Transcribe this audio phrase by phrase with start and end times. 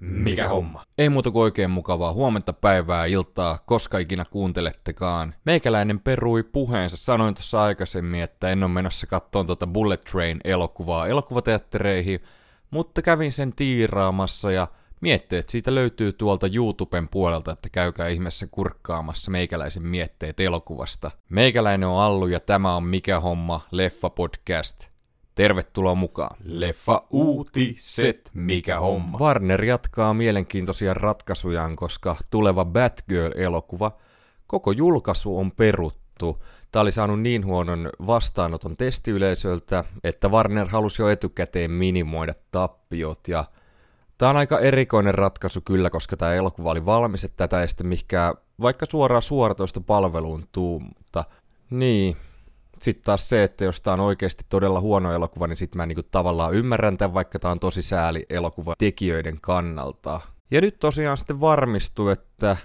[0.00, 0.84] Mikä homma?
[0.98, 5.34] Ei muuta kuin oikein mukavaa huomenta päivää, iltaa, koska ikinä kuuntelettekaan.
[5.44, 12.20] Meikäläinen perui puheensa, sanoin tuossa aikaisemmin, että en ole menossa kattoon tuota Bullet Train-elokuvaa elokuvateattereihin,
[12.70, 14.68] mutta kävin sen tiiraamassa ja
[15.00, 21.10] mietteet siitä löytyy tuolta YouTuben puolelta, että käykää ihmeessä kurkkaamassa meikäläisen mietteet elokuvasta.
[21.28, 24.93] Meikäläinen on Allu ja tämä on Mikä homma, Leffa Podcast.
[25.34, 26.36] Tervetuloa mukaan.
[26.44, 29.18] Leffa uutiset, mikä homma?
[29.18, 33.92] Warner jatkaa mielenkiintoisia ratkaisujaan, koska tuleva Batgirl-elokuva,
[34.46, 36.44] koko julkaisu on peruttu.
[36.72, 43.44] Tämä oli saanut niin huonon vastaanoton testiyleisöltä, että Warner halusi jo etukäteen minimoida tappiot ja
[44.18, 47.86] Tämä on aika erikoinen ratkaisu kyllä, koska tämä elokuva oli valmis, että tätä ei sitten
[47.86, 51.24] mihinkään vaikka suoraan suoratoista palveluun tuu, mutta
[51.70, 52.16] niin,
[52.82, 56.02] sitten taas se, että jos tämä on oikeasti todella huono elokuva, niin sitten mä niinku
[56.02, 60.20] tavallaan ymmärrän tämän, vaikka tämä on tosi sääli elokuva tekijöiden kannalta.
[60.50, 62.56] Ja nyt tosiaan sitten varmistuu, että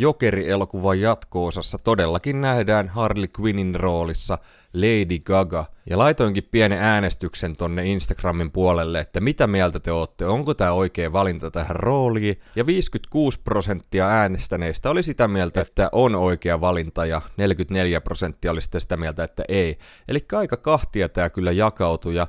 [0.00, 4.38] Jokeri-elokuvan jatko-osassa todellakin nähdään Harley Quinnin roolissa
[4.74, 5.64] Lady Gaga.
[5.90, 11.12] Ja laitoinkin pienen äänestyksen tonne Instagramin puolelle, että mitä mieltä te ootte, onko tämä oikea
[11.12, 12.40] valinta tähän rooliin.
[12.56, 18.60] Ja 56 prosenttia äänestäneistä oli sitä mieltä, että on oikea valinta ja 44 prosenttia oli
[18.62, 19.78] sitä mieltä, että ei.
[20.08, 22.26] Eli aika kahtia tämä kyllä jakautui ja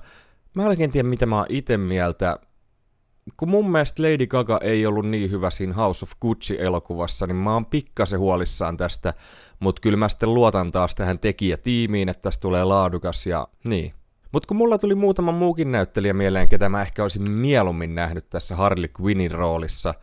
[0.54, 2.40] mä en tiedä mitä mä oon itse mieltä
[3.38, 7.54] kun mun mielestä Lady Gaga ei ollut niin hyvä siinä House of Gucci-elokuvassa, niin mä
[7.54, 9.14] oon pikkasen huolissaan tästä,
[9.60, 13.94] mutta kyllä mä sitten luotan taas tähän tekijätiimiin, että tästä tulee laadukas ja niin.
[14.32, 18.56] Mutta kun mulla tuli muutama muukin näyttelijä mieleen, ketä mä ehkä olisin mieluummin nähnyt tässä
[18.56, 19.94] Harley Quinnin roolissa,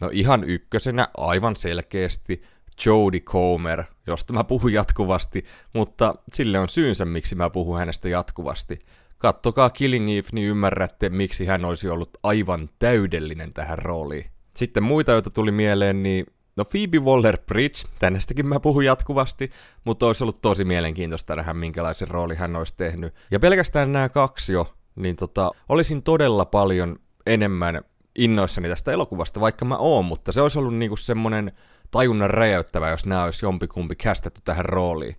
[0.00, 2.42] no ihan ykkösenä aivan selkeästi
[2.86, 8.78] Jodie Comer, josta mä puhun jatkuvasti, mutta sille on syynsä, miksi mä puhun hänestä jatkuvasti–
[9.18, 14.30] Kattokaa Killing Eve, niin ymmärrätte, miksi hän olisi ollut aivan täydellinen tähän rooliin.
[14.56, 19.50] Sitten muita, joita tuli mieleen, niin No Phoebe Waller-Bridge, tännestäkin mä puhun jatkuvasti,
[19.84, 23.14] mutta olisi ollut tosi mielenkiintoista nähdä, minkälaisen rooli hän olisi tehnyt.
[23.30, 26.96] Ja pelkästään nämä kaksi jo, niin tota, olisin todella paljon
[27.26, 27.80] enemmän
[28.18, 31.52] innoissani tästä elokuvasta, vaikka mä oon, mutta se olisi ollut niinku semmonen
[31.90, 35.16] tajunnan räjäyttävä, jos nämä olisi jompikumpi kästetty tähän rooliin.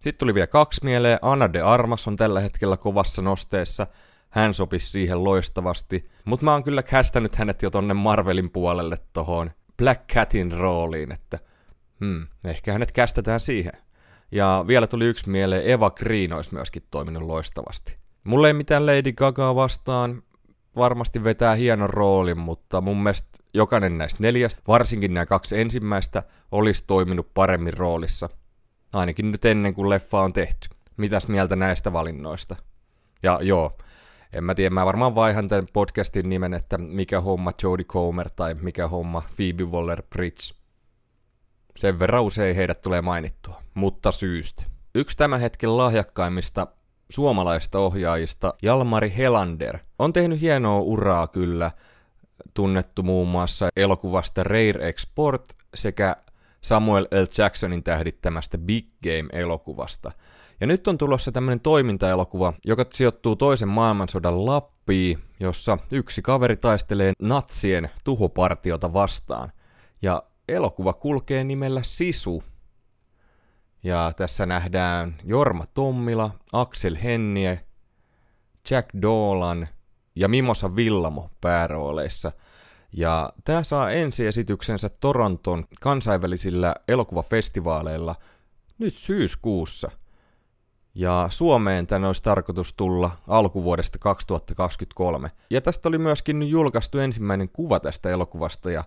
[0.00, 1.18] Sitten tuli vielä kaksi mieleen.
[1.22, 3.86] Anna de Armas on tällä hetkellä kovassa nosteessa.
[4.30, 6.10] Hän sopisi siihen loistavasti.
[6.24, 11.38] Mutta mä oon kyllä kästänyt hänet jo tonne Marvelin puolelle tohon Black Catin rooliin, että
[12.00, 13.72] hmm, ehkä hänet kästetään siihen.
[14.32, 17.96] Ja vielä tuli yksi mieleen, Eva Green olisi myöskin toiminut loistavasti.
[18.24, 20.22] Mulle ei mitään Lady Gaga vastaan,
[20.76, 26.22] varmasti vetää hienon roolin, mutta mun mielestä jokainen näistä neljästä, varsinkin nämä kaksi ensimmäistä,
[26.52, 28.28] olisi toiminut paremmin roolissa–
[28.92, 30.68] Ainakin nyt ennen kuin leffa on tehty.
[30.96, 32.56] Mitäs mieltä näistä valinnoista?
[33.22, 33.78] Ja joo,
[34.32, 38.54] en mä tiedä, mä varmaan vaihan tämän podcastin nimen, että mikä homma Jodie Comer tai
[38.54, 40.54] mikä homma Phoebe Waller-Bridge.
[41.76, 44.64] Sen verran usein heidät tulee mainittua, mutta syystä.
[44.94, 46.66] Yksi tämän hetken lahjakkaimmista
[47.10, 51.70] suomalaista ohjaajista, Jalmari Helander, on tehnyt hienoa uraa kyllä,
[52.54, 56.16] tunnettu muun muassa elokuvasta Rare Export sekä
[56.64, 57.26] Samuel L.
[57.38, 60.12] Jacksonin tähdittämästä Big Game-elokuvasta.
[60.60, 67.12] Ja nyt on tulossa tämmöinen toimintaelokuva, joka sijoittuu toisen maailmansodan Lappiin, jossa yksi kaveri taistelee
[67.22, 69.52] natsien tuhopartiota vastaan.
[70.02, 72.42] Ja elokuva kulkee nimellä Sisu.
[73.82, 77.64] Ja tässä nähdään Jorma Tommila, Axel Hennie,
[78.70, 79.68] Jack Dolan
[80.16, 82.32] ja Mimosa Villamo päärooleissa–
[82.92, 88.14] ja tämä saa ensiesityksensä Toronton kansainvälisillä elokuvafestivaaleilla
[88.78, 89.90] nyt syyskuussa.
[90.94, 95.30] Ja Suomeen tänne olisi tarkoitus tulla alkuvuodesta 2023.
[95.50, 98.84] Ja tästä oli myöskin julkaistu ensimmäinen kuva tästä elokuvasta ja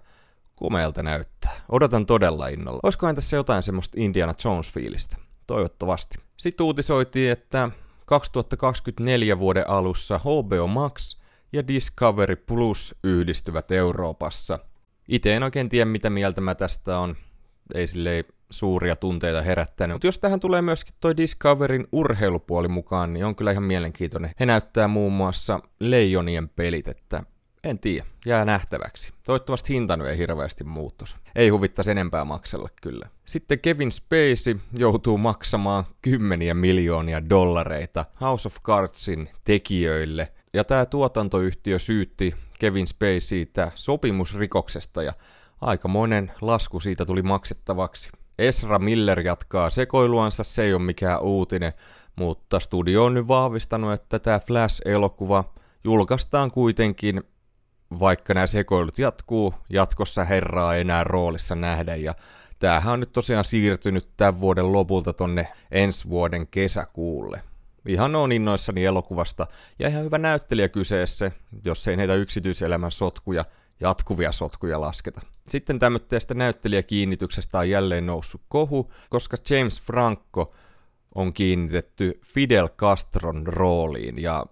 [0.55, 1.61] komeelta näyttää.
[1.69, 2.79] Odotan todella innolla.
[2.83, 5.17] Olisikohan tässä jotain semmoista Indiana Jones-fiilistä?
[5.47, 6.17] Toivottavasti.
[6.37, 7.69] Sitten uutisoitiin, että
[8.05, 11.15] 2024 vuoden alussa HBO Max–
[11.53, 14.59] ja Discovery Plus yhdistyvät Euroopassa.
[15.07, 17.15] Itse en oikein tiedä, mitä mieltä mä tästä on.
[17.73, 19.95] Ei silleen suuria tunteita herättänyt.
[19.95, 24.31] Mutta jos tähän tulee myöskin toi Discoverin urheilupuoli mukaan, niin on kyllä ihan mielenkiintoinen.
[24.39, 27.23] He näyttää muun muassa Leijonien pelit, että
[27.63, 29.13] en tiedä, jää nähtäväksi.
[29.23, 31.17] Toivottavasti hinta ei hirveästi muuttos.
[31.35, 33.09] Ei huvittaisi enempää maksella kyllä.
[33.25, 41.79] Sitten Kevin Spacey joutuu maksamaan kymmeniä miljoonia dollareita House of Cardsin tekijöille ja tämä tuotantoyhtiö
[41.79, 45.13] syytti Kevin Spaceytä sopimusrikoksesta ja
[45.61, 48.09] aikamoinen lasku siitä tuli maksettavaksi.
[48.39, 51.73] Esra Miller jatkaa sekoiluansa, se ei ole mikään uutinen,
[52.15, 55.53] mutta studio on nyt vahvistanut, että tämä Flash-elokuva
[55.83, 57.23] julkaistaan kuitenkin
[57.99, 62.15] vaikka nämä sekoilut jatkuu, jatkossa herraa ei enää roolissa nähdä ja
[62.59, 67.52] tämähän on nyt tosiaan siirtynyt tämän vuoden lopulta tonne ensi vuoden kesäkuulle.
[67.87, 69.47] Ihan on innoissani elokuvasta
[69.79, 71.31] ja ihan hyvä näyttelijä kyseessä,
[71.65, 73.45] jos ei näitä yksityiselämän sotkuja,
[73.79, 75.21] jatkuvia sotkuja lasketa.
[75.47, 80.53] Sitten tämmöistä näyttelijäkiinnityksestä on jälleen noussut kohu, koska James Franco
[81.15, 84.45] on kiinnitetty Fidel Castron rooliin ja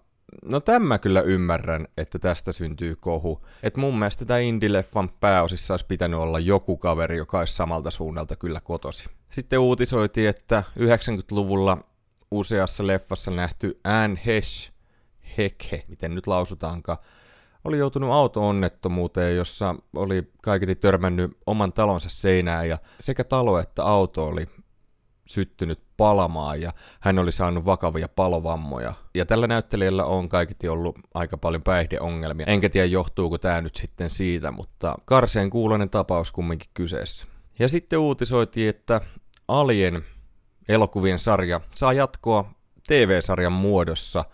[0.45, 3.45] No tämä kyllä ymmärrän, että tästä syntyy kohu.
[3.63, 8.35] Että mun mielestä tämä Indileffan pääosissa olisi pitänyt olla joku kaveri, joka olisi samalta suunnalta
[8.35, 9.09] kyllä kotosi.
[9.29, 11.77] Sitten uutisoitiin, että 90-luvulla
[12.31, 14.71] useassa leffassa nähty Anne Hesh,
[15.37, 16.97] Hekhe, miten nyt lausutaankaan,
[17.63, 24.25] oli joutunut auto-onnettomuuteen, jossa oli kaiketi törmännyt oman talonsa seinään ja sekä talo että auto
[24.25, 24.47] oli
[25.27, 28.93] syttynyt palamaan ja hän oli saanut vakavia palovammoja.
[29.15, 32.45] Ja tällä näyttelijällä on kaiketi ollut aika paljon päihdeongelmia.
[32.45, 37.25] Enkä tiedä johtuuko tämä nyt sitten siitä, mutta karseen kuulonen tapaus kumminkin kyseessä.
[37.59, 39.01] Ja sitten uutisoitiin, että
[39.47, 40.05] Alien
[40.71, 42.51] elokuvien sarja saa jatkoa
[42.87, 44.25] TV-sarjan muodossa–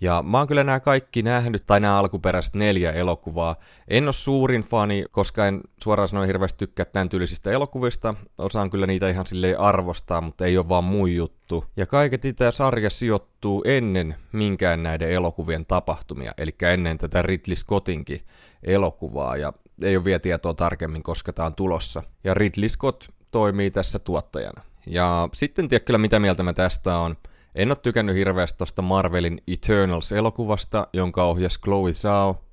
[0.00, 3.56] ja mä oon kyllä nämä kaikki nähnyt, tai nämä alkuperäiset neljä elokuvaa.
[3.88, 8.14] En ole suurin fani, koska en suoraan sanoen hirveästi tykkää tämän tyylisistä elokuvista.
[8.38, 11.64] Osaan kyllä niitä ihan silleen arvostaa, mutta ei ole vaan mun juttu.
[11.76, 18.20] Ja kaiketi tämä sarja sijoittuu ennen minkään näiden elokuvien tapahtumia, eli ennen tätä Ridley Scottinkin
[18.62, 19.52] elokuvaa, ja
[19.82, 22.02] ei ole vielä tietoa tarkemmin, koska tämä on tulossa.
[22.24, 24.67] Ja Ridley Scott toimii tässä tuottajana.
[24.86, 27.16] Ja sitten tiedä kyllä mitä mieltä mä tästä on.
[27.54, 32.44] En ole tykännyt hirveästi tuosta Marvelin Eternals-elokuvasta, jonka ohjas Chloe Zhao,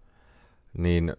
[0.78, 1.14] niin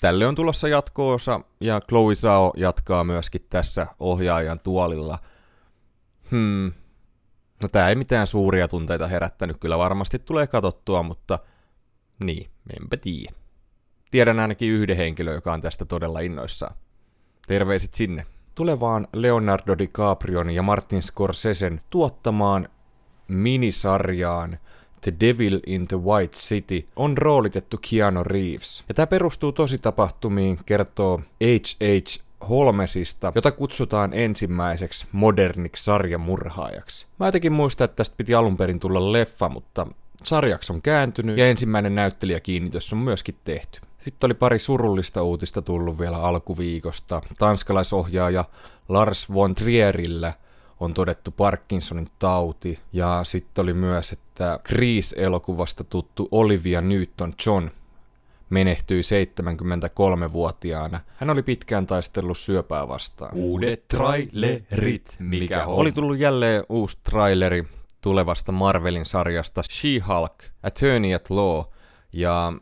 [0.00, 5.18] tälle on tulossa jatkoosa, ja Chloe Zhao jatkaa myöskin tässä ohjaajan tuolilla.
[6.30, 6.72] Hmm.
[7.62, 11.38] No tää ei mitään suuria tunteita herättänyt, kyllä varmasti tulee katottua, mutta
[12.24, 12.50] niin,
[12.80, 13.32] enpä tiedä.
[14.10, 16.74] Tiedän ainakin yhden henkilön, joka on tästä todella innoissaan.
[17.46, 18.26] Terveiset sinne.
[18.58, 22.68] Tulevaan Leonardo DiCaprion ja Martin Scorsesen tuottamaan
[23.28, 24.58] minisarjaan
[25.00, 28.84] The Devil in the White City on roolitettu Keanu Reeves.
[28.88, 32.24] Ja tämä perustuu tositapahtumiin, kertoo H.H.
[32.48, 37.06] Holmesista, jota kutsutaan ensimmäiseksi moderniksi sarjamurhaajaksi.
[37.18, 39.86] Mä jotenkin muistan, että tästä piti alun perin tulla leffa, mutta
[40.24, 43.80] sarjaksi on kääntynyt ja ensimmäinen näyttelijäkiinnitys on myöskin tehty.
[44.00, 47.20] Sitten oli pari surullista uutista tullut vielä alkuviikosta.
[47.38, 48.44] Tanskalaisohjaaja
[48.88, 50.32] Lars von Trierillä–
[50.80, 52.78] on todettu Parkinsonin tauti.
[52.92, 57.70] Ja sitten oli myös, että Grease-elokuvasta tuttu Olivia Newton-John
[58.50, 61.00] menehtyi 73-vuotiaana.
[61.16, 63.30] Hän oli pitkään taistellut syöpää vastaan.
[63.34, 65.74] Uudet trailerit, mikä on?
[65.74, 67.64] Oli tullut jälleen uusi traileri
[68.00, 71.64] tulevasta Marvelin sarjasta She-Hulk, Attorney at Law,
[72.12, 72.52] ja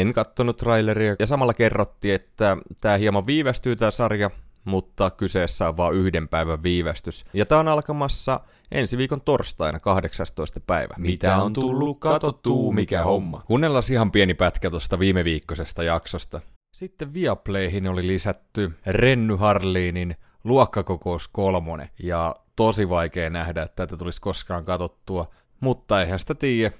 [0.00, 1.16] en kattonut traileria.
[1.18, 4.30] Ja samalla kerrottiin, että tämä hieman viivästyy tämä sarja,
[4.64, 7.24] mutta kyseessä on vain yhden päivän viivästys.
[7.34, 8.40] Ja tämä on alkamassa
[8.72, 10.60] ensi viikon torstaina 18.
[10.60, 10.94] päivä.
[10.98, 13.42] Mitä on tullut katottuu, mikä homma?
[13.46, 16.40] Kuunnellaan ihan pieni pätkä tuosta viime viikkoisesta jaksosta.
[16.76, 24.20] Sitten Viaplayhin oli lisätty Renny Harliinin luokkakokous kolmonen, ja tosi vaikea nähdä, että tätä tulisi
[24.20, 25.30] koskaan katottua,
[25.60, 26.74] mutta eihän sitä tiedä.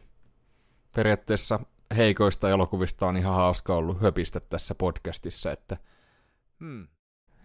[0.95, 1.61] Periaatteessa
[1.93, 5.77] heikoista elokuvista on ihan hauska ollut höpistä tässä podcastissa, että
[6.61, 6.87] hmm.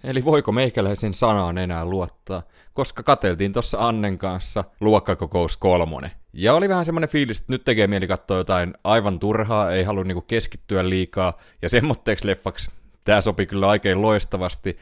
[0.03, 6.11] Eli voiko meikäläisen sanaan enää luottaa, koska kateltiin tuossa Annen kanssa luokkakokous kolmonen.
[6.33, 10.03] Ja oli vähän semmoinen fiilis, että nyt tekee mieli katsoa jotain aivan turhaa, ei halua
[10.03, 12.71] niinku keskittyä liikaa, ja semmoitteeksi leffaksi
[13.03, 14.77] tämä sopi kyllä oikein loistavasti.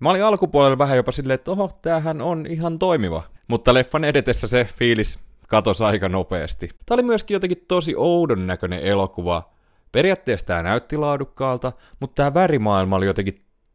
[0.00, 3.22] Mä olin alkupuolella vähän jopa silleen, että oho, tämähän on ihan toimiva.
[3.48, 5.18] Mutta leffan edetessä se fiilis
[5.50, 6.68] katosi aika nopeasti.
[6.86, 9.50] Tämä oli myöskin jotenkin tosi oudon näköinen elokuva.
[9.92, 13.34] Periaatteessa tämä näytti laadukkaalta, mutta tämä värimaailma oli jotenkin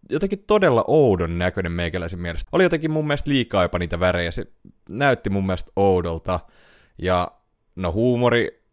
[0.09, 2.49] jotenkin todella oudon näköinen meikäläisen mielestä.
[2.51, 4.45] Oli jotenkin mun mielestä liikaa jopa niitä värejä, se
[4.89, 6.39] näytti mun mielestä oudolta.
[7.01, 7.31] Ja
[7.75, 8.63] no huumori,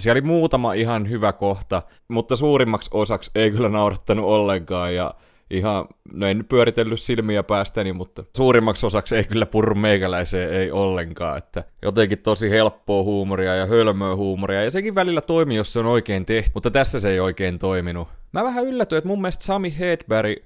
[0.00, 5.14] siellä oli muutama ihan hyvä kohta, mutta suurimmaksi osaksi ei kyllä naurattanut ollenkaan ja
[5.50, 11.38] ihan, no en pyöritellyt silmiä päästäni, mutta suurimmaksi osaksi ei kyllä purru meikäläiseen, ei ollenkaan,
[11.38, 15.86] että jotenkin tosi helppoa huumoria ja hölmöä huumoria, ja sekin välillä toimii, jos se on
[15.86, 18.08] oikein tehty, mutta tässä se ei oikein toiminut.
[18.32, 20.38] Mä vähän yllätyin, että mun mielestä Sami Hedberg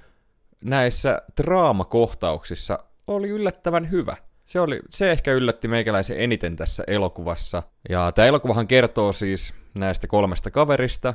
[0.64, 4.16] näissä draamakohtauksissa oli yllättävän hyvä.
[4.44, 7.62] Se, oli, se ehkä yllätti meikäläisen eniten tässä elokuvassa.
[7.88, 11.14] Ja tämä elokuvahan kertoo siis näistä kolmesta kaverista,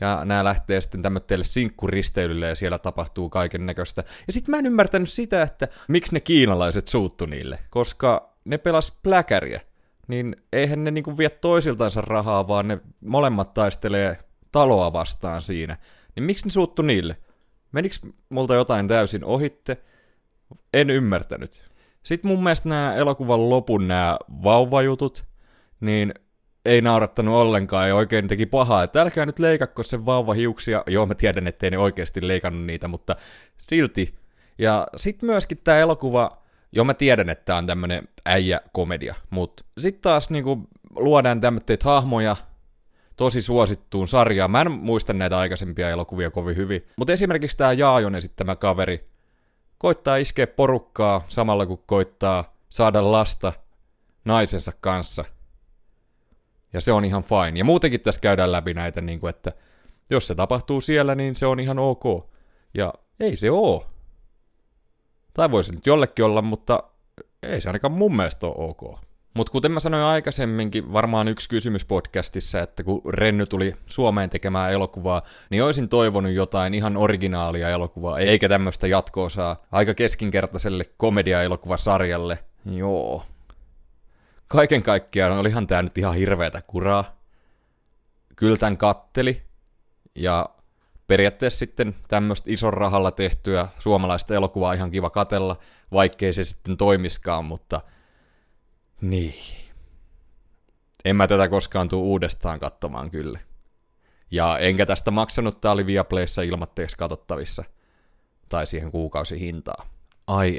[0.00, 4.04] ja nämä lähtee sitten tämmöiselle sinkkuristeilylle ja siellä tapahtuu kaiken näköistä.
[4.26, 8.98] Ja sitten mä en ymmärtänyt sitä, että miksi ne kiinalaiset suuttu niille, koska ne pelas
[9.02, 9.60] pläkäriä.
[10.08, 14.18] Niin eihän ne niinku vie toisiltansa rahaa, vaan ne molemmat taistelee
[14.52, 15.76] taloa vastaan siinä.
[16.16, 17.16] Niin miksi ne suuttu niille?
[17.72, 19.76] Meniks multa jotain täysin ohitte?
[20.74, 21.72] En ymmärtänyt.
[22.02, 25.24] Sitten mun mielestä nämä elokuvan lopun nämä vauvajutut,
[25.80, 26.14] niin
[26.64, 30.84] ei naurattanut ollenkaan ja oikein teki pahaa, että älkää nyt leikakko sen vauvahiuksia.
[30.86, 33.16] Joo, mä tiedän, ettei ne oikeasti leikannut niitä, mutta
[33.58, 34.14] silti.
[34.58, 36.42] Ja sitten myöskin tämä elokuva,
[36.72, 42.36] joo mä tiedän, että tämä on tämmönen äijä-komedia, mutta sitten taas niinku luodaan tämmöitä hahmoja,
[43.16, 44.50] tosi suosittuun sarjaan.
[44.50, 49.08] Mä en muista näitä aikaisempia elokuvia kovin hyvin, mutta esimerkiksi tämä Jaajon esittämä kaveri
[49.78, 53.52] koittaa iskeä porukkaa samalla kun koittaa saada lasta
[54.24, 55.24] naisensa kanssa.
[56.72, 57.58] Ja se on ihan fine.
[57.58, 59.52] Ja muutenkin tässä käydään läpi näitä, niin kuin, että
[60.10, 62.04] jos se tapahtuu siellä, niin se on ihan ok.
[62.74, 63.86] Ja ei se oo.
[65.34, 66.82] Tai voisi nyt jollekin olla, mutta
[67.42, 68.98] ei se ainakaan mun mielestä ole ok.
[69.34, 74.72] Mutta kuten mä sanoin aikaisemminkin, varmaan yksi kysymys podcastissa, että kun Renny tuli Suomeen tekemään
[74.72, 82.38] elokuvaa, niin olisin toivonut jotain ihan originaalia elokuvaa, eikä tämmöistä jatkoosaa aika keskinkertaiselle komedia-elokuvasarjalle.
[82.70, 83.24] Joo.
[84.52, 87.16] Kaiken kaikkiaan olihan tää nyt ihan hirveätä kuraa.
[88.36, 89.42] Kyllä tän katteli,
[90.14, 90.48] ja
[91.06, 95.58] periaatteessa sitten tämmöistä ison rahalla tehtyä suomalaista elokuvaa ihan kiva katella,
[95.92, 97.80] vaikkei se sitten toimiskaan, mutta–
[99.00, 99.34] niin.
[101.04, 103.38] En mä tätä koskaan tuu uudestaan katsomaan kyllä.
[104.30, 107.64] Ja enkä tästä maksanut, tää oli Viaplayssa ilmatteeksi katsottavissa.
[108.48, 109.86] Tai siihen kuukausi hintaa.
[110.26, 110.56] Ai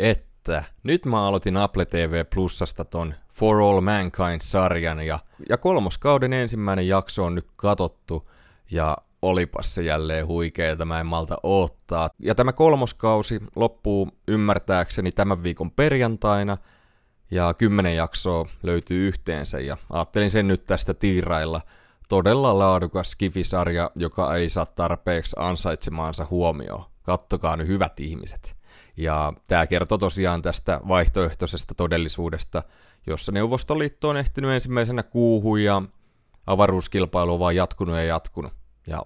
[0.52, 0.64] että.
[0.84, 5.20] Nyt mä aloitin Apple TV Plusasta ton For All Mankind-sarjan ja,
[5.50, 8.30] ja kolmoskauden ensimmäinen jakso on nyt katottu
[8.72, 12.10] ja olipas se jälleen huikeeta, mä en malta oottaa.
[12.20, 16.58] Ja tämä kolmoskausi loppuu ymmärtääkseni tämän viikon perjantaina–
[17.34, 21.62] ja kymmenen jaksoa löytyy yhteensä ja ajattelin sen nyt tästä tiirailla.
[22.10, 26.84] Todella laadukas kifisarja, joka ei saa tarpeeksi ansaitsemaansa huomioon.
[27.04, 28.56] Kattokaa nyt hyvät ihmiset.
[28.98, 32.64] Ja tämä kertoo tosiaan tästä vaihtoehtoisesta todellisuudesta,
[33.08, 35.82] jossa Neuvostoliitto on ehtinyt ensimmäisenä kuuhun ja
[36.48, 38.54] avaruuskilpailu on vaan jatkunut ja jatkunut.
[38.88, 39.02] Ja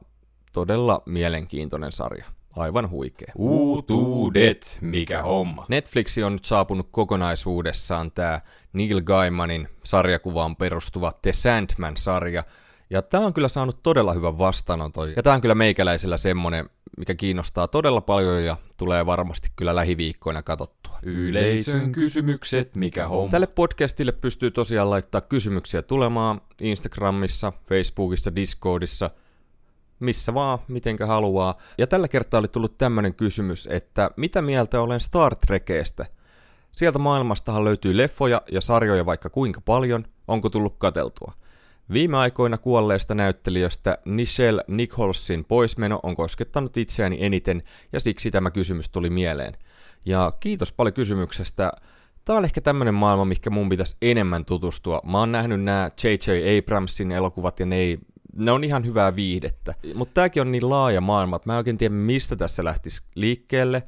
[0.54, 2.26] todella mielenkiintoinen sarja.
[2.58, 3.32] Aivan huikea.
[3.36, 5.66] Uutuudet, mikä homma.
[5.70, 8.42] Netflixi on nyt saapunut kokonaisuudessaan tämä
[8.74, 12.44] Neil Gaimanin sarjakuvaan perustuva The Sandman-sarja.
[12.90, 15.14] Ja tämä on kyllä saanut todella hyvän vastaanoton.
[15.16, 20.44] Ja tämä on kyllä meikäläisellä semmonen, mikä kiinnostaa todella paljon ja tulee varmasti kyllä lähiviikkoina
[20.44, 21.00] katsottua.
[21.04, 23.32] Yleisön kysymykset, mikä homma.
[23.32, 29.10] Tälle podcastille pystyy tosiaan laittaa kysymyksiä tulemaan Instagramissa, Facebookissa, Discordissa–
[30.00, 31.58] missä vaan, mitenkä haluaa.
[31.78, 36.06] Ja tällä kertaa oli tullut tämmönen kysymys, että mitä mieltä olen Star Trekestä?
[36.72, 41.34] Sieltä maailmastahan löytyy leffoja ja sarjoja vaikka kuinka paljon, onko tullut kateltua?
[41.94, 47.64] Viime aikoina kuolleesta näyttelijästä Nichelle Nicholsin poismeno on koskettanut itseäni eniten
[47.94, 49.58] ja siksi tämä kysymys tuli mieleen.
[50.06, 51.72] Ja kiitos paljon kysymyksestä.
[52.26, 55.02] Tää on ehkä tämmönen maailma, mikä mun pitäisi enemmän tutustua.
[55.04, 56.60] Mä oon nähnyt nämä J.J.
[56.60, 58.00] Abramsin elokuvat ja ne ei
[58.36, 59.74] ne on ihan hyvää viihdettä.
[59.96, 63.84] Mutta tämäkin on niin laaja maailma, että mä en oikein tiedä, mistä tässä lähtisi liikkeelle.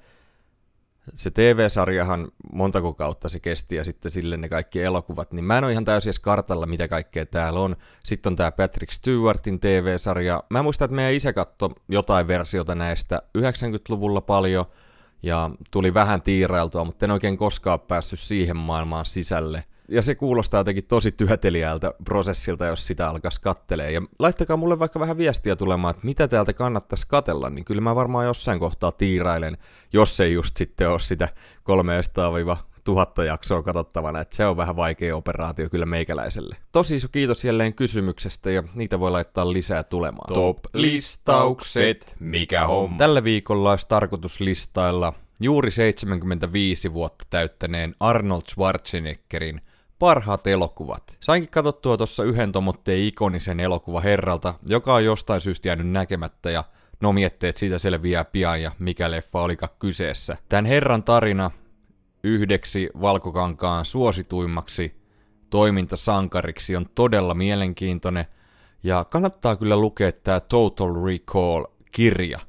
[1.16, 5.64] Se TV-sarjahan montako kautta se kesti ja sitten sille ne kaikki elokuvat, niin mä en
[5.64, 7.76] ole ihan täysin edes kartalla, mitä kaikkea täällä on.
[8.06, 10.44] Sitten on tämä Patrick Stewartin TV-sarja.
[10.50, 14.66] Mä muistan, että meidän isä katsoi jotain versiota näistä 90-luvulla paljon
[15.24, 20.60] ja tuli vähän tiirailtua, mutta en oikein koskaan päässyt siihen maailmaan sisälle– ja se kuulostaa
[20.60, 23.92] jotenkin tosi työtelijältä prosessilta, jos sitä alkaisi kattelee.
[23.92, 27.96] Ja laittakaa mulle vaikka vähän viestiä tulemaan, että mitä täältä kannattaisi katella, niin kyllä mä
[27.96, 29.58] varmaan jossain kohtaa tiirailen,
[29.94, 31.30] jos ei just sitten ole sitä
[33.20, 36.58] 300-1000 jaksoa katsottavana, että se on vähän vaikea operaatio kyllä meikäläiselle.
[36.72, 40.34] Tosi iso kiitos jälleen kysymyksestä ja niitä voi laittaa lisää tulemaan.
[40.34, 42.98] Top-listaukset, mikä homma.
[42.98, 49.62] Tällä viikolla olisi tarkoitus listailla juuri 75 vuotta täyttäneen Arnold Schwarzeneggerin
[50.00, 51.18] parhaat elokuvat.
[51.20, 56.64] Sainkin katsottua tuossa yhden tomotteen ikonisen elokuva herralta, joka on jostain syystä jäänyt näkemättä ja
[57.02, 60.38] no mietteet siitä selviää pian ja mikä leffa olika kyseessä.
[60.50, 61.52] Tän herran tarina
[62.24, 65.00] yhdeksi valkokankaan suosituimmaksi
[65.50, 68.26] toimintasankariksi on todella mielenkiintoinen
[68.84, 72.40] ja kannattaa kyllä lukea tämä Total Recall-kirja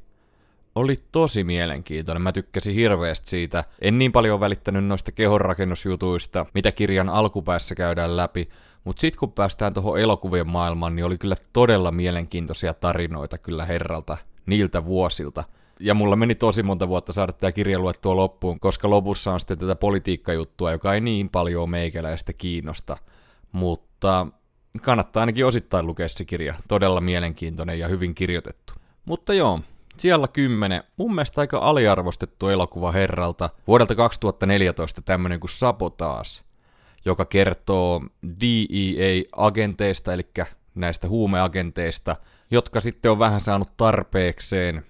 [0.75, 2.23] oli tosi mielenkiintoinen.
[2.23, 3.65] Mä tykkäsin hirveästi siitä.
[3.81, 8.49] En niin paljon välittänyt noista kehonrakennusjutuista, mitä kirjan alkupäässä käydään läpi,
[8.85, 14.17] mutta sitten kun päästään tuohon elokuvien maailmaan, niin oli kyllä todella mielenkiintoisia tarinoita kyllä herralta
[14.47, 15.45] niiltä vuosilta.
[15.81, 19.59] Ja mulla meni tosi monta vuotta saada tämä kirja luettua loppuun, koska lopussa on sitten
[19.59, 22.97] tätä politiikkajuttua, joka ei niin paljon meikäläistä kiinnosta.
[23.53, 24.27] Mutta
[24.83, 26.55] kannattaa ainakin osittain lukea se kirja.
[26.69, 28.73] Todella mielenkiintoinen ja hyvin kirjoitettu.
[29.05, 29.61] Mutta joo,
[30.01, 33.51] siellä 10, mun mielestä aika aliarvostettu elokuva herralta.
[33.67, 36.29] Vuodelta 2014 tämmönen kuin Sabotage,
[37.05, 38.01] joka kertoo
[38.41, 40.31] DEA-agenteista, eli
[40.75, 42.17] näistä huumeagenteista,
[42.51, 44.87] jotka sitten on vähän saanut tarpeekseen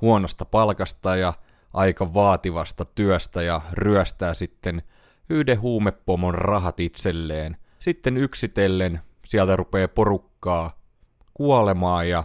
[0.00, 1.32] huonosta palkasta ja
[1.74, 4.82] aika vaativasta työstä ja ryöstää sitten
[5.30, 7.56] yhden huumepomon rahat itselleen.
[7.78, 10.80] Sitten yksitellen sieltä rupeaa porukkaa
[11.34, 12.24] kuolemaan ja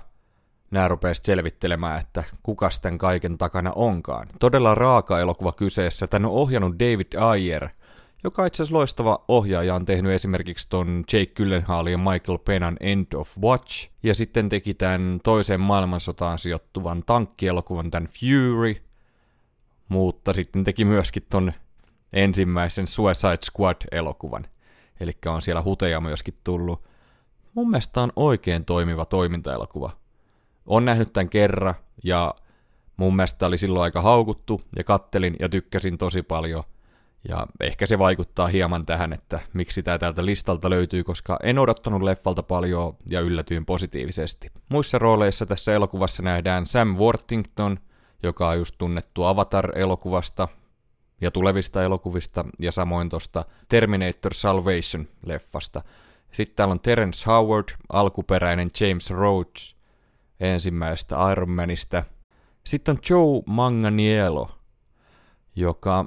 [0.76, 4.28] nämä rupeaa selvittelemään, että kuka tämän kaiken takana onkaan.
[4.40, 6.08] Todella raaka elokuva kyseessä.
[6.08, 7.70] Tän on ohjannut David Ayer,
[8.24, 13.06] joka itse asiassa loistava ohjaaja on tehnyt esimerkiksi ton Jake Gyllenhaalin ja Michael Penan End
[13.16, 18.76] of Watch, ja sitten teki tämän toiseen maailmansotaan sijoittuvan tankkielokuvan, tämän Fury,
[19.90, 21.54] mutta sitten teki myöskin ton
[22.14, 24.48] ensimmäisen Suicide Squad-elokuvan.
[25.00, 26.84] Eli on siellä huteja myöskin tullut.
[27.54, 30.05] Mun mielestä on oikein toimiva toimintaelokuva.
[30.66, 32.36] On nähnyt tämän kerran, ja
[32.98, 36.64] mun mielestä oli silloin aika haukuttu, ja kattelin ja tykkäsin tosi paljon.
[37.30, 42.02] Ja ehkä se vaikuttaa hieman tähän, että miksi tämä täältä listalta löytyy, koska en odottanut
[42.02, 44.52] leffalta paljon ja yllätyin positiivisesti.
[44.70, 47.80] Muissa rooleissa tässä elokuvassa nähdään Sam Worthington,
[48.24, 50.48] joka on just tunnettu Avatar-elokuvasta
[51.22, 55.82] ja tulevista elokuvista, ja samoin tuosta Terminator Salvation-leffasta.
[56.32, 59.75] Sitten täällä on Terence Howard, alkuperäinen James Rhodes,
[60.40, 62.04] ensimmäistä Iron Manista.
[62.64, 64.52] Sitten on Joe Manganiello,
[65.56, 66.06] joka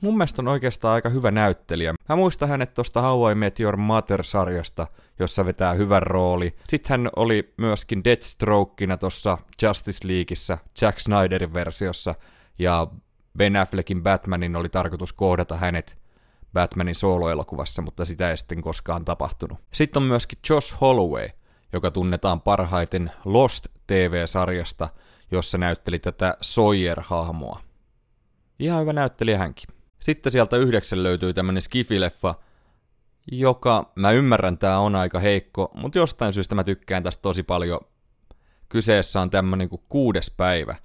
[0.00, 1.94] mun mielestä on oikeastaan aika hyvä näyttelijä.
[2.08, 4.86] Mä muistan hänet tuosta How I Met Your Mother-sarjasta,
[5.18, 6.56] jossa vetää hyvän rooli.
[6.68, 12.14] Sitten hän oli myöskin Deathstrokina tuossa Justice Leagueissa, Jack Snyderin versiossa,
[12.58, 12.86] ja
[13.38, 15.98] Ben Affleckin Batmanin oli tarkoitus kohdata hänet
[16.52, 19.58] Batmanin soloelokuvassa, mutta sitä ei sitten koskaan tapahtunut.
[19.72, 21.28] Sitten on myöskin Josh Holloway,
[21.72, 24.88] joka tunnetaan parhaiten Lost TV-sarjasta,
[25.30, 27.60] jossa näytteli tätä Sawyer-hahmoa.
[28.58, 29.68] Ihan hyvä näyttelijä hänkin.
[30.00, 32.34] Sitten sieltä yhdeksän löytyy tämmönen skifileffa,
[33.32, 37.80] joka, mä ymmärrän, tää on aika heikko, mutta jostain syystä mä tykkään tästä tosi paljon.
[38.68, 40.76] Kyseessä on tämmönen kuin kuudes päivä,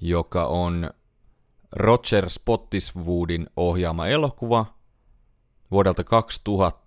[0.00, 0.90] joka on
[1.72, 4.66] Roger Spottiswoodin ohjaama elokuva
[5.70, 6.83] vuodelta 2000,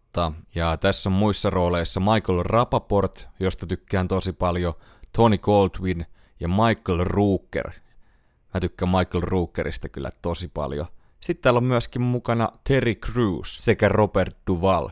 [0.56, 4.73] ja tässä on muissa rooleissa Michael Rapaport, josta tykkään tosi paljon,
[5.12, 6.06] Tony Goldwyn
[6.39, 7.71] ja Michael Rooker.
[8.53, 10.86] Mä tykkään Michael Rookerista kyllä tosi paljon.
[11.19, 14.89] Sitten täällä on myöskin mukana Terry Crews sekä Robert Duval.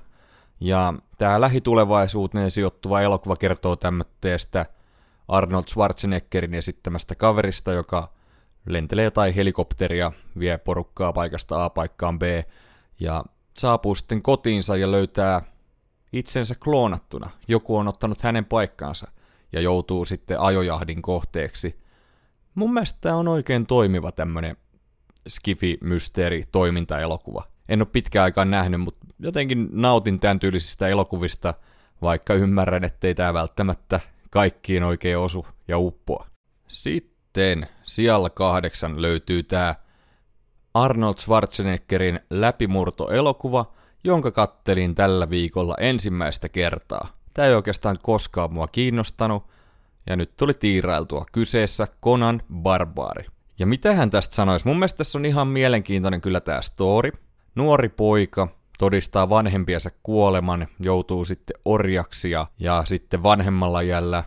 [0.59, 4.65] Ja tämä lähitulevaisuuteen sijoittuva elokuva kertoo tämmöistä
[5.27, 8.11] Arnold Schwarzeneggerin esittämästä kaverista, joka
[8.65, 12.23] lentelee jotain helikopteria, vie porukkaa paikasta A paikkaan B,
[12.99, 13.23] ja
[13.57, 15.41] saapuu sitten kotiinsa ja löytää
[16.13, 17.29] itsensä kloonattuna.
[17.47, 19.07] Joku on ottanut hänen paikkaansa
[19.51, 21.79] ja joutuu sitten ajojahdin kohteeksi.
[22.55, 24.57] Mun mielestä tämä on oikein toimiva tämmönen
[25.27, 27.43] skifi-mysteeri toimintaelokuva.
[27.69, 31.53] En ole pitkään aikaan nähnyt, mutta jotenkin nautin tämän tyylisistä elokuvista,
[32.01, 36.27] vaikka ymmärrän, ettei tämä välttämättä kaikkiin oikein osu ja uppoa.
[36.67, 39.75] Sitten sijalla kahdeksan löytyy tämä
[40.75, 43.65] Arnold Schwarzeneggerin läpimurto-elokuva,
[44.03, 47.07] jonka kattelin tällä viikolla ensimmäistä kertaa.
[47.33, 49.43] Tämä ei oikeastaan koskaan mua kiinnostanut,
[50.09, 53.25] ja nyt tuli tiirailtua kyseessä Conan Barbaari.
[53.59, 54.67] Ja mitä hän tästä sanoisi?
[54.67, 57.11] Mun mielestä tässä on ihan mielenkiintoinen kyllä tämä story.
[57.55, 58.47] Nuori poika
[58.79, 64.23] todistaa vanhempiensa kuoleman, joutuu sitten orjaksi ja, ja sitten vanhemmalla jällä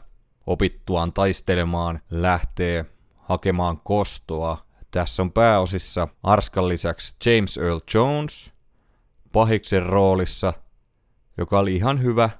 [0.47, 2.85] opittuaan taistelemaan lähtee
[3.17, 4.68] hakemaan kostoa.
[4.91, 8.53] Tässä on pääosissa Arskan lisäksi James Earl Jones
[9.33, 10.53] pahiksen roolissa,
[11.39, 12.31] joka oli ihan hyvä.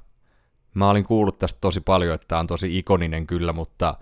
[0.75, 3.95] Mä olin kuullut tästä tosi paljon, että tämä on tosi ikoninen kyllä, mutta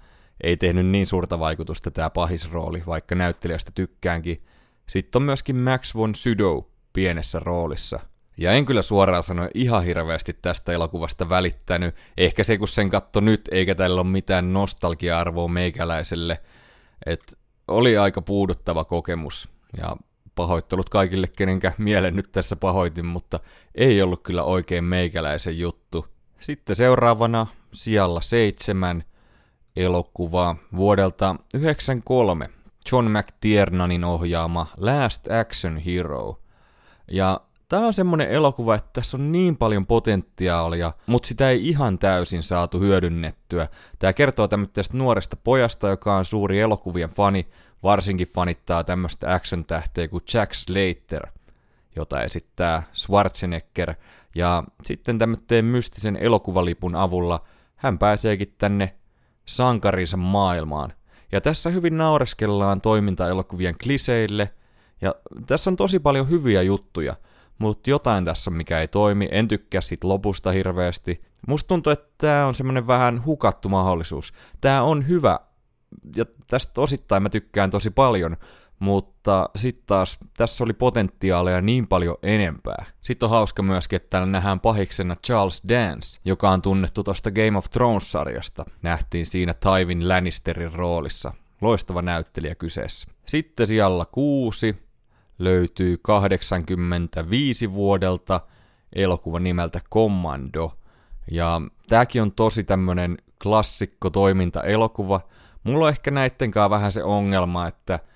[0.42, 4.42] ei tehnyt niin suurta vaikutusta tämä pahisrooli, vaikka näyttelijästä tykkäänkin.
[4.88, 8.00] Sitten on myöskin Max von Sydow pienessä roolissa.
[8.38, 11.94] Ja en kyllä suoraan sano ihan hirveästi tästä elokuvasta välittänyt.
[12.16, 16.40] Ehkä se, kun sen katto nyt, eikä tällä ole mitään nostalgia-arvoa meikäläiselle.
[17.06, 19.48] Et oli aika puuduttava kokemus.
[19.76, 19.96] Ja
[20.34, 23.40] pahoittelut kaikille, kenenkä mielen nyt tässä pahoitin, mutta
[23.74, 26.06] ei ollut kyllä oikein meikäläisen juttu.
[26.40, 29.04] Sitten seuraavana sijalla seitsemän–
[29.76, 32.50] elokuva vuodelta 1993,
[32.92, 36.40] John McTiernanin ohjaama Last Action Hero.
[37.10, 41.98] Ja tämä on semmonen elokuva, että tässä on niin paljon potentiaalia, mutta sitä ei ihan
[41.98, 43.68] täysin saatu hyödynnettyä.
[43.98, 47.48] Tämä kertoo tämmöistä nuoresta pojasta, joka on suuri elokuvien fani,
[47.82, 51.26] varsinkin fanittaa tämmöistä action-tähteä kuin Jack Slater,
[51.96, 53.94] jota esittää Schwarzenegger,
[54.34, 57.44] ja sitten tämmöisen mystisen elokuvalipun avulla
[57.76, 58.94] hän pääseekin tänne
[59.44, 60.92] sankarinsa maailmaan.
[61.32, 64.50] Ja tässä hyvin naureskellaan toimintaelokuvien kliseille,
[65.00, 65.14] ja
[65.46, 67.16] tässä on tosi paljon hyviä juttuja,
[67.58, 69.28] mutta jotain tässä mikä ei toimi.
[69.30, 71.22] En tykkää sit lopusta hirveästi.
[71.48, 74.32] Musta tuntuu, että tämä on semmoinen vähän hukattu mahdollisuus.
[74.60, 75.40] Tämä on hyvä,
[76.16, 78.36] ja tästä osittain mä tykkään tosi paljon,
[78.78, 82.84] mutta sitten taas tässä oli potentiaalia niin paljon enempää.
[83.02, 87.58] Sitten on hauska myöskin, että täällä nähdään pahiksena Charles Dance, joka on tunnettu tuosta Game
[87.58, 88.64] of Thrones-sarjasta.
[88.82, 91.32] Nähtiin siinä Tywin Lannisterin roolissa.
[91.60, 93.08] Loistava näyttelijä kyseessä.
[93.26, 94.85] Sitten siellä kuusi
[95.38, 98.40] löytyy 85 vuodelta
[98.92, 100.72] elokuva nimeltä Commando.
[101.30, 105.20] Ja tääkin on tosi tämmönen klassikko toiminta-elokuva.
[105.64, 107.98] Mulla on ehkä näittenkaan vähän se ongelma, että–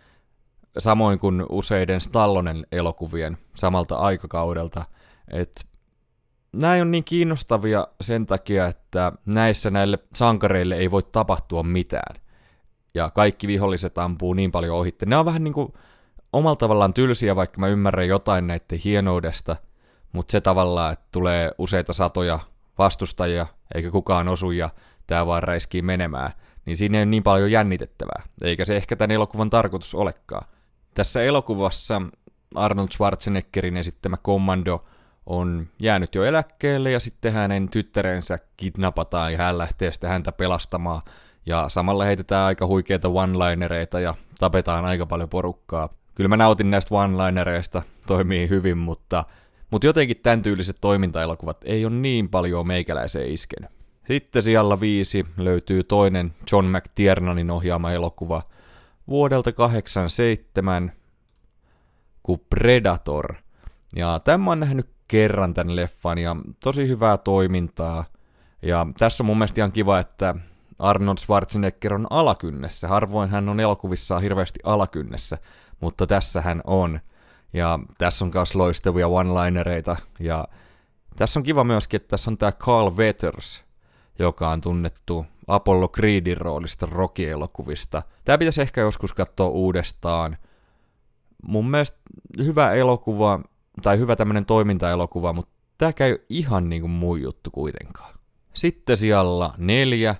[0.78, 4.84] samoin kuin useiden Stallonen elokuvien samalta aikakaudelta,
[5.28, 5.62] että
[6.52, 12.20] nämä on niin kiinnostavia sen takia, että näissä näille sankareille ei voi tapahtua mitään.
[12.94, 15.06] Ja kaikki viholliset ampuu niin paljon ohitte.
[15.06, 15.72] Ne on vähän niin kuin
[16.32, 19.56] omalla tavallaan tylsiä, vaikka mä ymmärrän jotain näiden hienoudesta,
[20.12, 22.38] mutta se tavallaan, että tulee useita satoja
[22.78, 24.70] vastustajia, eikä kukaan osu ja
[25.06, 26.32] tää vaan räiskii menemään,
[26.66, 30.46] niin siinä ei ole niin paljon jännitettävää, eikä se ehkä tämän elokuvan tarkoitus olekaan.
[30.94, 32.02] Tässä elokuvassa
[32.54, 34.84] Arnold Schwarzeneggerin esittämä kommando
[35.26, 41.02] on jäänyt jo eläkkeelle ja sitten hänen tyttärensä kidnapataan ja hän lähtee sitten häntä pelastamaan.
[41.46, 45.88] Ja samalla heitetään aika huikeita one-linereita ja tapetaan aika paljon porukkaa.
[46.20, 49.24] Kyllä mä nautin näistä one-linereista, toimii hyvin, mutta,
[49.70, 53.70] mutta jotenkin tämän tyyliset toimintaelokuvat ei ole niin paljon meikäläiseen iskenyt.
[54.06, 58.42] Sitten siellä viisi löytyy toinen John McTiernanin ohjaama elokuva–
[59.08, 60.92] vuodelta 87
[62.22, 63.34] kuin Predator.
[63.96, 68.04] Ja tämä on nähnyt kerran tämän leffan ja tosi hyvää toimintaa.
[68.62, 70.34] Ja tässä on mun mielestä ihan kiva, että
[70.80, 72.88] Arnold Schwarzenegger on alakynnessä.
[72.88, 75.38] Harvoin hän on elokuvissaan hirveästi alakynnessä,
[75.80, 77.00] mutta tässä hän on.
[77.52, 79.96] Ja tässä on myös loistavia one-linereita.
[80.20, 80.48] Ja
[81.16, 83.64] tässä on kiva myöskin, että tässä on tämä Carl Weathers,
[84.18, 88.02] joka on tunnettu Apollo Creedin roolista Rocky-elokuvista.
[88.24, 90.36] Tämä pitäisi ehkä joskus katsoa uudestaan.
[91.42, 91.98] Mun mielestä
[92.38, 93.40] hyvä elokuva,
[93.82, 98.14] tai hyvä tämmönen toimintaelokuva, mutta tämä käy ihan niinku muu juttu kuitenkaan.
[98.54, 100.14] Sitten siellä neljä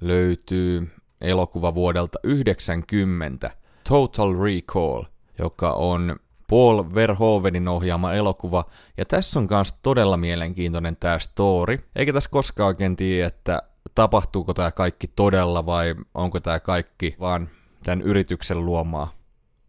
[0.00, 3.50] löytyy elokuva vuodelta 90,
[3.90, 5.04] Total Recall,
[5.38, 6.16] joka on
[6.50, 8.64] Paul Verhoevenin ohjaama elokuva,
[8.96, 13.62] ja tässä on myös todella mielenkiintoinen tämä story, eikä tässä koskaan oikein tiedä, että
[13.94, 17.48] tapahtuuko tämä kaikki todella vai onko tämä kaikki vaan
[17.82, 19.12] tämän yrityksen luomaa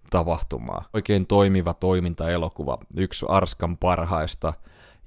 [0.10, 0.86] tapahtumaa.
[0.94, 4.54] Oikein toimiva toimintaelokuva, yksi Arskan parhaista,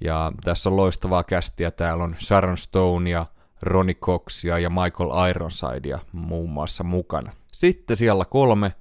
[0.01, 3.25] ja tässä on loistavaa kästiä, täällä on Sharon Stonea,
[3.61, 7.31] Ronnie Coxia ja Michael Ironsidea muun muassa mukana.
[7.53, 8.75] Sitten siellä kolme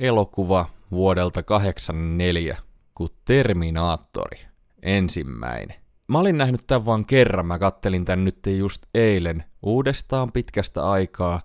[0.00, 2.56] elokuva vuodelta 84,
[2.94, 4.40] kuin Terminaattori,
[4.82, 5.76] ensimmäinen.
[6.08, 11.40] Mä olin nähnyt tämän vaan kerran, mä kattelin tän nyt just eilen uudestaan pitkästä aikaa,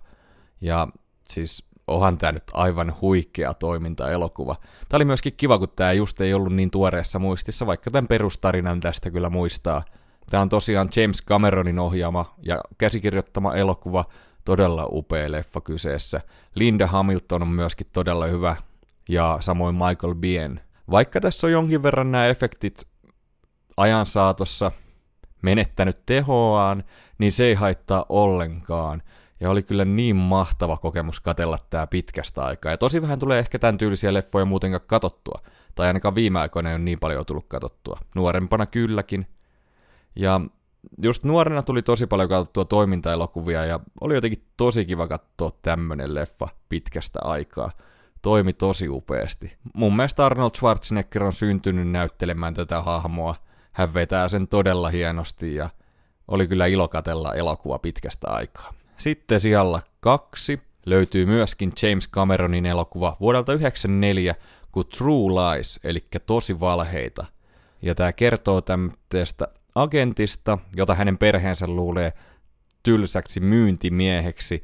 [0.60, 0.88] ja
[1.28, 4.56] siis onhan tää nyt aivan huikea toiminta-elokuva.
[4.88, 8.80] Tää oli myöskin kiva, kun tää just ei ollut niin tuoreessa muistissa, vaikka tämän perustarinan
[8.80, 9.84] tästä kyllä muistaa.
[10.30, 14.04] Tää on tosiaan James Cameronin ohjaama ja käsikirjoittama elokuva,
[14.46, 16.20] todella upea leffa kyseessä.
[16.54, 18.56] Linda Hamilton on myöskin todella hyvä,
[19.08, 20.60] ja samoin Michael Bien.
[20.90, 22.86] Vaikka tässä on jonkin verran nämä efektit
[23.76, 24.72] ajan saatossa
[25.42, 26.84] menettänyt tehoaan,
[27.18, 29.02] niin se ei haittaa ollenkaan.
[29.40, 32.72] Ja oli kyllä niin mahtava kokemus katella tää pitkästä aikaa.
[32.72, 35.40] Ja tosi vähän tulee ehkä tämän tyylisiä leffoja muutenkaan katottua.
[35.74, 38.00] Tai ainakaan viime aikoina ei ole niin paljon tullut katottua.
[38.14, 39.26] Nuorempana kylläkin.
[40.16, 40.40] Ja
[41.02, 46.48] just nuorena tuli tosi paljon katsottua toimintaelokuvia ja oli jotenkin tosi kiva katsoa tämmönen leffa
[46.68, 47.70] pitkästä aikaa.
[48.22, 49.56] Toimi tosi upeasti.
[49.74, 53.34] Mun mielestä Arnold Schwarzenegger on syntynyt näyttelemään tätä hahmoa–
[53.76, 55.70] hän vetää sen todella hienosti ja
[56.28, 58.74] oli kyllä ilo katella elokuva pitkästä aikaa.
[58.98, 64.34] Sitten siellä kaksi löytyy myöskin James Cameronin elokuva vuodelta 1994
[64.72, 67.26] kuin True Lies, eli tosi valheita.
[67.82, 72.12] Ja tämä kertoo tämmöistä agentista, jota hänen perheensä luulee
[72.82, 74.62] tylsäksi myyntimieheksi,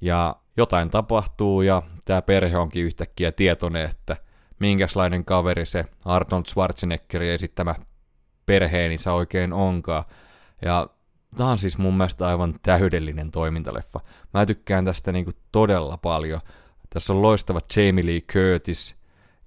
[0.00, 4.16] ja jotain tapahtuu, ja tämä perhe onkin yhtäkkiä tietoinen, että
[4.60, 7.74] minkälainen kaveri se Arnold Schwarzeneggerin esittämä
[8.46, 10.04] perheeninsä oikein onkaan.
[10.62, 10.88] Ja
[11.36, 14.00] tämä on siis mun mielestä aivan täydellinen toimintaleffa.
[14.34, 16.40] Mä tykkään tästä niinku todella paljon.
[16.90, 18.96] Tässä on loistava Jamie Lee Curtis,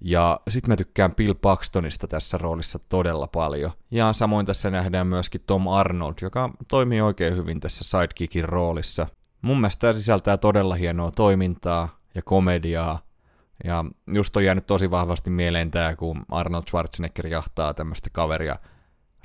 [0.00, 3.70] Ja sit mä tykkään Bill Paxtonista tässä roolissa todella paljon.
[3.90, 9.06] Ja samoin tässä nähdään myöskin Tom Arnold, joka toimii oikein hyvin tässä sidekickin roolissa.
[9.42, 12.98] Mun mielestä tämä sisältää todella hienoa toimintaa ja komediaa.
[13.64, 13.84] Ja
[14.14, 18.56] just on jäänyt tosi vahvasti mieleen tämä, kun Arnold Schwarzenegger jahtaa tämmöistä kaveria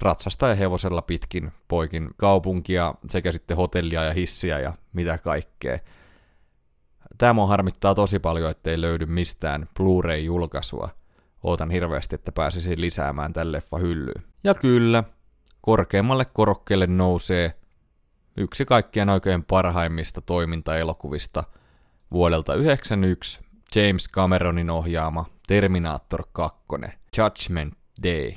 [0.02, 5.80] ratsasta ja hevosella pitkin poikin kaupunkia sekä sitten hotellia ja hissiä ja mitä kaikkea.
[7.17, 10.89] Tämä mua harmittaa tosi paljon, ettei löydy mistään Blu-ray-julkaisua.
[11.43, 14.23] Ootan hirveästi, että pääsisin lisäämään tälle leffa hyllyyn.
[14.43, 15.04] Ja kyllä,
[15.62, 17.54] korkeammalle korokkeelle nousee
[18.38, 21.43] yksi kaikkien oikein parhaimmista toimintaelokuvista
[22.12, 23.41] vuodelta 1991
[23.76, 26.60] James Cameronin ohjaama Terminator 2,
[27.17, 27.73] Judgment
[28.04, 28.34] Day.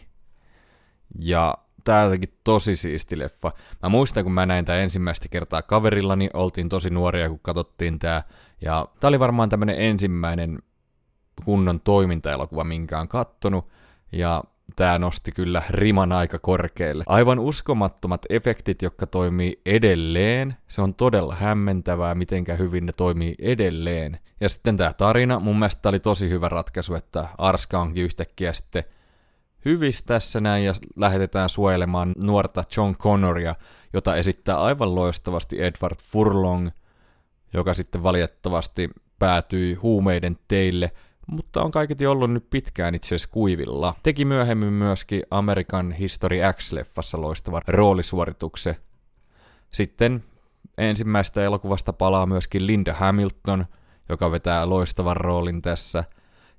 [1.18, 3.52] Ja tää on jotenkin tosi siisti leffa.
[3.82, 8.22] Mä muistan, kun mä näin tää ensimmäistä kertaa kaverillani, oltiin tosi nuoria, kun katsottiin tää.
[8.60, 10.58] Ja tää oli varmaan tämmönen ensimmäinen
[11.44, 13.68] kunnon toimintaelokuva, minkä on kattonut.
[14.12, 14.44] Ja
[14.76, 17.04] tämä nosti kyllä riman aika korkealle.
[17.06, 20.56] Aivan uskomattomat efektit, jotka toimii edelleen.
[20.68, 24.18] Se on todella hämmentävää, mitenkä hyvin ne toimii edelleen.
[24.40, 28.84] Ja sitten tämä tarina, mun mielestä oli tosi hyvä ratkaisu, että Arska onkin yhtäkkiä sitten
[29.64, 33.54] hyvis tässä näin ja lähetetään suojelemaan nuorta John Connoria,
[33.92, 36.70] jota esittää aivan loistavasti Edward Furlong,
[37.52, 40.92] joka sitten valitettavasti päätyi huumeiden teille–
[41.26, 43.94] mutta on kaiketi ollut nyt pitkään itse asiassa kuivilla.
[44.02, 48.76] Teki myöhemmin myöskin American History X-leffassa loistava roolisuoritukse.
[49.70, 50.24] Sitten
[50.78, 53.66] ensimmäistä elokuvasta palaa myöskin Linda Hamilton,
[54.08, 56.04] joka vetää loistavan roolin tässä.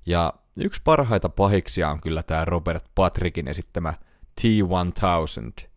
[0.06, 3.94] Ja yksi parhaita pahiksia on kyllä tämä Robert Patrickin esittämä
[4.34, 5.68] T-1000.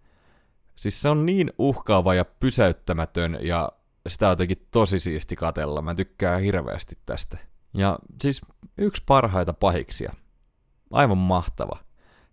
[0.76, 3.72] Siis se on niin uhkaava ja pysäyttämätön ja
[4.08, 5.82] sitä on jotenkin tosi siisti katella.
[5.82, 7.38] Mä tykkään hirveästi tästä.
[7.74, 8.42] Ja siis
[8.78, 10.14] yksi parhaita pahiksia.
[10.92, 11.80] Aivan mahtava.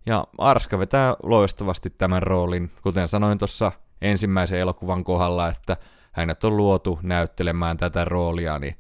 [0.07, 5.77] Ja Arska vetää loistavasti tämän roolin, kuten sanoin tuossa ensimmäisen elokuvan kohdalla, että
[6.13, 8.77] hänet on luotu näyttelemään tätä roolia, niin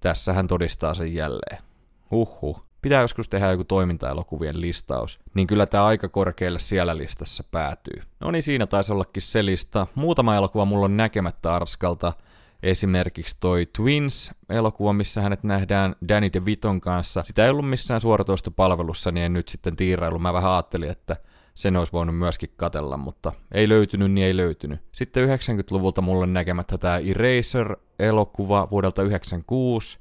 [0.00, 1.62] tässä hän todistaa sen jälleen.
[2.10, 2.67] Huhhuh.
[2.88, 8.02] Pitää joskus tehdä joku toimintaelokuvien listaus, niin kyllä tämä aika korkealle siellä listassa päätyy.
[8.20, 9.86] No niin, siinä taisi ollakin se lista.
[9.94, 12.12] Muutama elokuva mulla on näkemättä Arskalta–
[12.62, 17.24] Esimerkiksi toi Twins-elokuva, missä hänet nähdään Danny DeViton kanssa.
[17.24, 20.18] Sitä ei ollut missään suoratoistopalvelussa, niin en nyt sitten tiirailu.
[20.18, 21.16] Mä vähän ajattelin, että
[21.54, 24.80] sen olisi voinut myöskin katella, mutta ei löytynyt, niin ei löytynyt.
[24.92, 29.98] Sitten 90-luvulta mulle näkemättä tämä Eraser-elokuva vuodelta 96.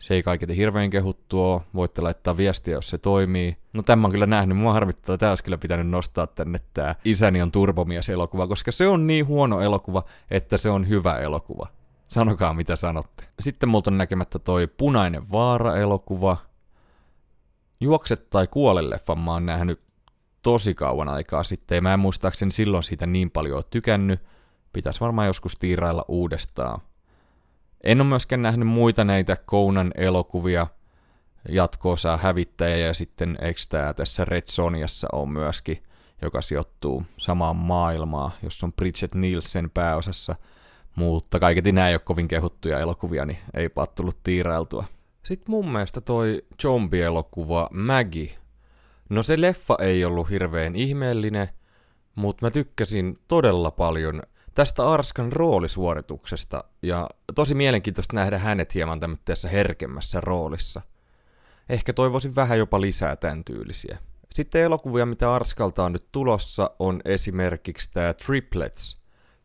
[0.00, 3.56] Se ei kaiketi hirveän kehuttua, voitte laittaa viestiä, jos se toimii.
[3.72, 7.42] No tämä on kyllä nähnyt, mua harmittaa, tämä olisi kyllä pitänyt nostaa tänne tämä Isäni
[7.42, 11.66] on turbomies-elokuva, koska se on niin huono elokuva, että se on hyvä elokuva.
[12.06, 13.24] Sanokaa mitä sanotte.
[13.40, 16.36] Sitten multa on näkemättä toi Punainen vaara-elokuva.
[17.80, 19.80] Juokset tai kuole leffan mä oon nähnyt
[20.42, 24.20] tosi kauan aikaa sitten, ja mä en muistaakseni silloin siitä niin paljon tykännyt.
[24.72, 26.80] Pitäisi varmaan joskus tiirailla uudestaan.
[27.84, 30.66] En ole myöskään nähnyt muita näitä Kounan elokuvia,
[31.48, 35.82] jatkoosaa hävittäjä ja sitten eikö tämä tässä Red Soniassa on myöskin,
[36.22, 40.36] joka sijoittuu samaan maailmaan, jossa on Bridget Nielsen pääosassa–
[40.94, 44.84] mutta kaiketi nämä ei ole kovin kehuttuja elokuvia, niin ei tullut tiirailtua.
[45.22, 48.38] Sitten mun mielestä toi zombie-elokuva Maggie.
[49.08, 51.48] No se leffa ei ollut hirveän ihmeellinen,
[52.14, 54.22] mutta mä tykkäsin todella paljon
[54.54, 60.82] tästä Arskan roolisuorituksesta ja tosi mielenkiintoista nähdä hänet hieman tämmöisessä herkemmässä roolissa.
[61.68, 63.98] Ehkä toivoisin vähän jopa lisää tämän tyylisiä.
[64.34, 68.96] Sitten elokuvia, mitä Arskalta on nyt tulossa, on esimerkiksi tämä Triplets–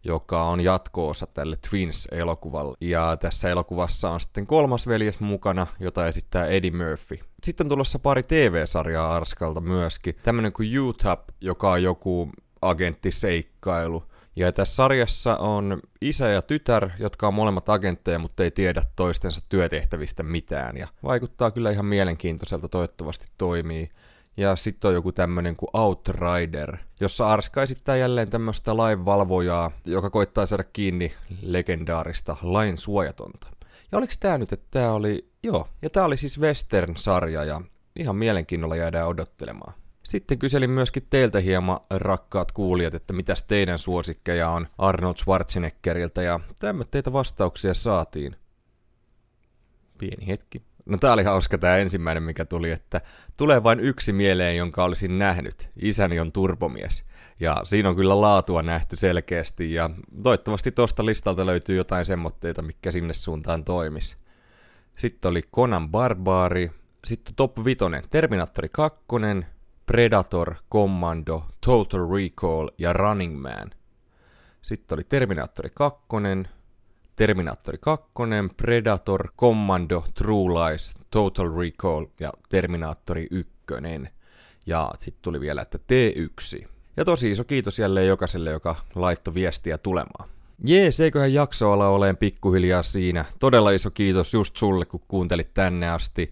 [0.05, 2.77] joka on jatko-osa tälle Twins-elokuvalle.
[2.81, 7.19] Ja tässä elokuvassa on sitten kolmas veljes mukana, jota esittää Eddie Murphy.
[7.43, 10.15] Sitten on tulossa pari TV-sarjaa Arskalta myöskin.
[10.23, 14.03] Tämmönen kuin UTAP, joka on joku agenttiseikkailu.
[14.35, 19.43] Ja tässä sarjassa on isä ja tytär, jotka on molemmat agentteja, mutta ei tiedä toistensa
[19.49, 20.77] työtehtävistä mitään.
[20.77, 23.89] Ja vaikuttaa kyllä ihan mielenkiintoiselta, toivottavasti toimii.
[24.37, 30.45] Ja sitten on joku tämmönen kuin Outrider, jossa Arska esittää jälleen tämmöistä lainvalvojaa, joka koittaa
[30.45, 33.47] saada kiinni legendaarista lain suojatonta.
[33.91, 37.61] Ja oliko tämä nyt, että tämä oli, joo, ja tämä oli siis Western-sarja ja
[37.95, 39.73] ihan mielenkiinnolla jäädään odottelemaan.
[40.05, 46.39] Sitten kyselin myöskin teiltä hieman, rakkaat kuulijat, että mitäs teidän suosikkeja on Arnold Schwarzeneggeriltä, ja
[46.59, 48.35] tämmöitä vastauksia saatiin.
[49.97, 50.61] Pieni hetki.
[50.85, 53.01] No tää oli hauska tää ensimmäinen, mikä tuli, että
[53.37, 55.69] tulee vain yksi mieleen, jonka olisin nähnyt.
[55.81, 57.03] Isäni on turbomies.
[57.39, 59.89] Ja siinä on kyllä laatua nähty selkeästi ja
[60.23, 64.17] toivottavasti tosta listalta löytyy jotain semmoitteita, mikä sinne suuntaan toimis.
[64.97, 66.71] Sitten oli Conan Barbari,
[67.05, 68.99] sitten top 5, Terminaattori 2,
[69.85, 73.71] Predator, Commando, Total Recall ja Running Man.
[74.61, 76.05] Sitten oli Terminaattori 2,
[77.15, 78.05] Terminaattori 2,
[78.57, 83.51] Predator, Commando, True Lies, Total Recall ja Terminaattori 1.
[84.65, 86.67] Ja sitten tuli vielä, että T1.
[86.97, 90.29] Ja tosi iso kiitos jälleen jokaiselle, joka laittoi viestiä tulemaan.
[90.63, 93.25] Jees, eiköhän jakso olla oleen pikkuhiljaa siinä.
[93.39, 96.31] Todella iso kiitos just sulle, kun kuuntelit tänne asti.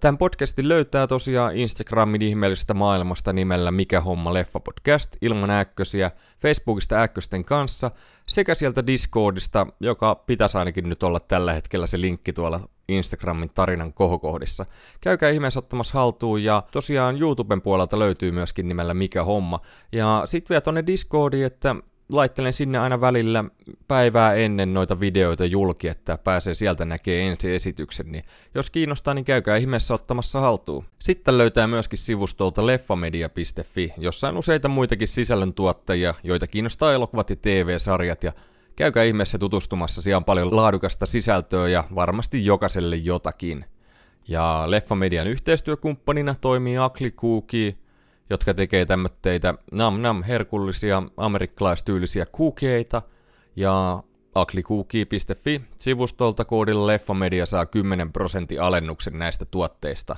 [0.00, 6.10] Tämän podcastin löytää tosiaan Instagramin ihmeellisestä maailmasta nimellä Mikä homma leffa podcast ilman äkkösiä,
[6.42, 7.90] Facebookista äkkösten kanssa
[8.28, 13.92] sekä sieltä Discordista, joka pitäisi ainakin nyt olla tällä hetkellä se linkki tuolla Instagramin tarinan
[13.92, 14.66] kohokohdissa.
[15.00, 19.60] Käykää ihmeessä ottamassa haltuun ja tosiaan YouTuben puolelta löytyy myöskin nimellä Mikä homma.
[19.92, 21.76] Ja sit vielä tonne Discordiin, että
[22.12, 23.44] laittelen sinne aina välillä
[23.88, 29.24] päivää ennen noita videoita julki, että pääsee sieltä näkee ensi esityksen, niin jos kiinnostaa, niin
[29.24, 30.84] käykää ihmeessä ottamassa haltuun.
[30.98, 38.24] Sitten löytää myöskin sivustolta leffamedia.fi, jossa on useita muitakin sisällöntuottajia, joita kiinnostaa elokuvat ja TV-sarjat,
[38.24, 38.32] ja
[38.76, 43.64] käykää ihmeessä tutustumassa, siellä on paljon laadukasta sisältöä ja varmasti jokaiselle jotakin.
[44.28, 47.78] Ja Leffamedian yhteistyökumppanina toimii Akli Kuuki,
[48.30, 53.02] jotka tekee tämmöitä nam nam herkullisia amerikkalaistyylisiä kuukeita
[53.56, 54.02] ja
[54.34, 60.16] aklikuuki.fi sivustolta koodilla Leffamedia saa 10 prosentin alennuksen näistä tuotteista.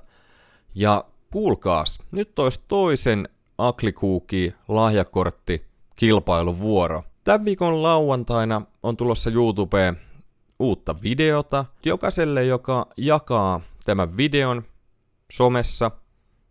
[0.75, 5.67] Ja kuulkaas, nyt olisi toisen Aklikuuki lahjakortti
[5.97, 7.03] kilpailuvuoro.
[7.25, 10.01] Tämän viikon lauantaina on tulossa YouTubeen
[10.59, 11.65] uutta videota.
[11.85, 14.63] Jokaiselle, joka jakaa tämän videon
[15.33, 15.91] somessa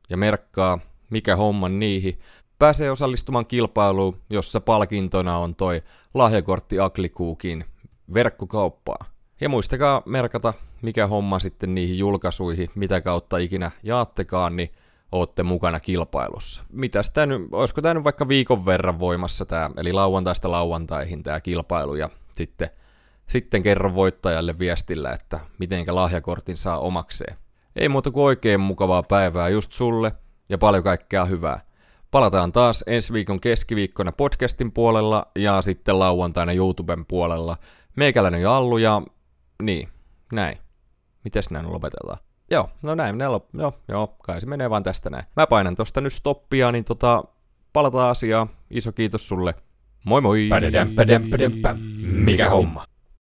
[0.09, 2.19] ja merkkaa mikä homma niihin,
[2.59, 5.81] pääsee osallistumaan kilpailuun, jossa palkintona on toi
[6.13, 7.65] lahjakortti Aklikuukin
[8.13, 9.05] verkkokauppaa.
[9.41, 14.71] Ja muistakaa merkata, mikä homma sitten niihin julkaisuihin, mitä kautta ikinä jaattekaan, niin
[15.11, 16.63] ootte mukana kilpailussa.
[16.71, 21.41] Mitäs tää nyt, olisiko tämä nyt vaikka viikon verran voimassa tämä, eli lauantaista lauantaihin tämä
[21.41, 22.69] kilpailu, ja sitten,
[23.27, 27.37] sitten kerro voittajalle viestillä, että mitenkä lahjakortin saa omakseen.
[27.75, 30.11] Ei muuta kuin oikein mukavaa päivää just sulle,
[30.49, 31.61] ja paljon kaikkea hyvää.
[32.11, 37.57] Palataan taas ensi viikon keskiviikkona podcastin puolella ja sitten lauantaina YouTuben puolella.
[37.95, 39.01] Meikäläinen ja Allu ja
[39.61, 39.89] niin,
[40.31, 40.57] näin.
[41.23, 42.17] Mites näin lopetetaan?
[42.51, 43.45] Joo, no näin, ne lop...
[43.53, 45.25] joo, joo, kai se menee vaan tästä näin.
[45.35, 47.23] Mä painan tosta nyt stoppia, niin tota,
[47.73, 48.49] palataan asiaan.
[48.69, 49.53] Iso kiitos sulle.
[50.05, 50.49] Moi moi!
[52.25, 52.85] Mikä homma?